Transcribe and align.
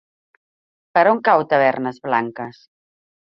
Per 0.97 1.03
on 1.11 1.21
cau 1.29 1.45
Tavernes 1.53 2.01
Blanques? 2.09 2.63